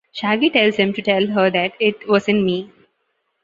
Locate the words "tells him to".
0.49-1.01